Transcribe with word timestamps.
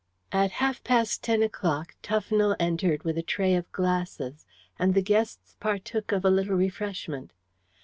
At 0.31 0.53
half 0.53 0.83
past 0.83 1.21
ten 1.21 1.43
o'clock 1.43 1.93
Tufnell 2.01 2.55
entered 2.59 3.03
with 3.03 3.19
a 3.19 3.21
tray 3.21 3.53
of 3.53 3.71
glasses, 3.71 4.47
and 4.79 4.95
the 4.95 5.01
guests 5.03 5.55
partook 5.59 6.11
of 6.11 6.25
a 6.25 6.31
little 6.31 6.55
refreshment. 6.55 7.33